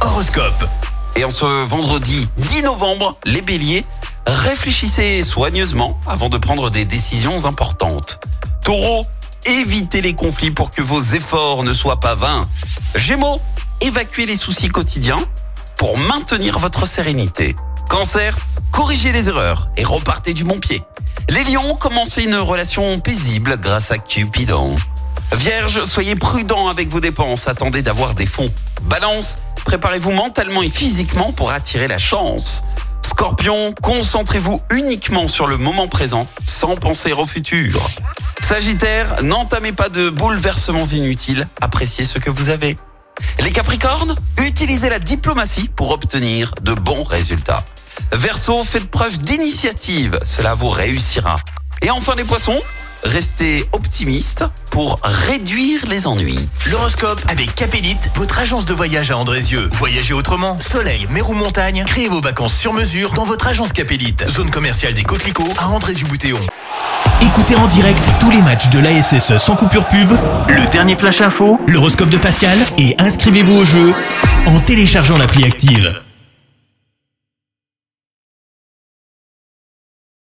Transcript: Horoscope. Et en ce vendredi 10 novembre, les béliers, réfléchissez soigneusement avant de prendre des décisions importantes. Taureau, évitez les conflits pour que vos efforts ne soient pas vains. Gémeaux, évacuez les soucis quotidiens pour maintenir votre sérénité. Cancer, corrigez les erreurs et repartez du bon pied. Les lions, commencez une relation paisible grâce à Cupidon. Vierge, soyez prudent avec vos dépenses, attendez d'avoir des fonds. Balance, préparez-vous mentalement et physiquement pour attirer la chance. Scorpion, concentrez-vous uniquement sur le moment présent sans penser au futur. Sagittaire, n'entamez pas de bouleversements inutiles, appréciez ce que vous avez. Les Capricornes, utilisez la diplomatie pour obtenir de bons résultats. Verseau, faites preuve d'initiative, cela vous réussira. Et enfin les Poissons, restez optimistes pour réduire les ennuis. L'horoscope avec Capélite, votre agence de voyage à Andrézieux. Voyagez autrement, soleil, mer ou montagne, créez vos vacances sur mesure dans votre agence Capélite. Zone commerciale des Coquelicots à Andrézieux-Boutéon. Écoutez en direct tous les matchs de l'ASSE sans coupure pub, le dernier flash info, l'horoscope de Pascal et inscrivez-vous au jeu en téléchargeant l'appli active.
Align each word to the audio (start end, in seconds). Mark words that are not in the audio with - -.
Horoscope. 0.00 0.68
Et 1.16 1.24
en 1.24 1.30
ce 1.30 1.44
vendredi 1.66 2.28
10 2.36 2.62
novembre, 2.62 3.10
les 3.24 3.40
béliers, 3.40 3.82
réfléchissez 4.26 5.22
soigneusement 5.22 5.98
avant 6.06 6.28
de 6.28 6.38
prendre 6.38 6.70
des 6.70 6.84
décisions 6.84 7.44
importantes. 7.44 8.20
Taureau, 8.64 9.04
évitez 9.46 10.00
les 10.00 10.14
conflits 10.14 10.50
pour 10.50 10.70
que 10.70 10.80
vos 10.80 11.00
efforts 11.00 11.64
ne 11.64 11.72
soient 11.72 12.00
pas 12.00 12.14
vains. 12.14 12.42
Gémeaux, 12.94 13.38
évacuez 13.80 14.26
les 14.26 14.36
soucis 14.36 14.68
quotidiens 14.68 15.22
pour 15.76 15.98
maintenir 15.98 16.58
votre 16.58 16.86
sérénité. 16.86 17.54
Cancer, 17.90 18.34
corrigez 18.70 19.12
les 19.12 19.28
erreurs 19.28 19.66
et 19.76 19.84
repartez 19.84 20.34
du 20.34 20.44
bon 20.44 20.60
pied. 20.60 20.82
Les 21.28 21.44
lions, 21.44 21.74
commencez 21.74 22.22
une 22.22 22.36
relation 22.36 22.96
paisible 22.98 23.58
grâce 23.58 23.90
à 23.90 23.98
Cupidon. 23.98 24.74
Vierge, 25.32 25.84
soyez 25.84 26.16
prudent 26.16 26.68
avec 26.68 26.88
vos 26.88 27.00
dépenses, 27.00 27.48
attendez 27.48 27.82
d'avoir 27.82 28.14
des 28.14 28.24
fonds. 28.24 28.48
Balance, 28.84 29.36
préparez-vous 29.68 30.12
mentalement 30.12 30.62
et 30.62 30.68
physiquement 30.68 31.30
pour 31.30 31.50
attirer 31.50 31.88
la 31.88 31.98
chance. 31.98 32.64
Scorpion, 33.04 33.74
concentrez-vous 33.82 34.62
uniquement 34.70 35.28
sur 35.28 35.46
le 35.46 35.58
moment 35.58 35.88
présent 35.88 36.24
sans 36.46 36.74
penser 36.76 37.12
au 37.12 37.26
futur. 37.26 37.78
Sagittaire, 38.40 39.22
n'entamez 39.22 39.72
pas 39.72 39.90
de 39.90 40.08
bouleversements 40.08 40.86
inutiles, 40.86 41.44
appréciez 41.60 42.06
ce 42.06 42.18
que 42.18 42.30
vous 42.30 42.48
avez. 42.48 42.78
Les 43.40 43.50
Capricornes, 43.50 44.14
utilisez 44.38 44.88
la 44.88 45.00
diplomatie 45.00 45.68
pour 45.68 45.90
obtenir 45.90 46.54
de 46.62 46.72
bons 46.72 47.04
résultats. 47.04 47.62
Verseau, 48.12 48.64
faites 48.64 48.90
preuve 48.90 49.18
d'initiative, 49.18 50.18
cela 50.24 50.54
vous 50.54 50.70
réussira. 50.70 51.36
Et 51.82 51.90
enfin 51.90 52.14
les 52.16 52.24
Poissons, 52.24 52.62
restez 53.04 53.64
optimistes 53.72 54.44
pour 54.70 54.96
réduire 55.02 55.84
les 55.88 56.06
ennuis. 56.06 56.48
L'horoscope 56.70 57.20
avec 57.28 57.54
Capélite, 57.54 58.10
votre 58.14 58.38
agence 58.38 58.66
de 58.66 58.74
voyage 58.74 59.10
à 59.10 59.16
Andrézieux. 59.16 59.68
Voyagez 59.72 60.14
autrement, 60.14 60.56
soleil, 60.56 61.06
mer 61.10 61.30
ou 61.30 61.34
montagne, 61.34 61.84
créez 61.86 62.08
vos 62.08 62.20
vacances 62.20 62.54
sur 62.54 62.72
mesure 62.72 63.12
dans 63.12 63.24
votre 63.24 63.46
agence 63.46 63.72
Capélite. 63.72 64.28
Zone 64.28 64.50
commerciale 64.50 64.94
des 64.94 65.02
Coquelicots 65.02 65.52
à 65.58 65.68
Andrézieux-Boutéon. 65.68 66.38
Écoutez 67.22 67.56
en 67.56 67.66
direct 67.66 68.10
tous 68.20 68.30
les 68.30 68.42
matchs 68.42 68.68
de 68.70 68.78
l'ASSE 68.78 69.38
sans 69.38 69.56
coupure 69.56 69.86
pub, 69.86 70.12
le 70.48 70.70
dernier 70.70 70.96
flash 70.96 71.20
info, 71.20 71.60
l'horoscope 71.66 72.10
de 72.10 72.18
Pascal 72.18 72.58
et 72.78 72.94
inscrivez-vous 72.98 73.58
au 73.58 73.64
jeu 73.64 73.92
en 74.46 74.60
téléchargeant 74.60 75.18
l'appli 75.18 75.44
active. 75.44 76.00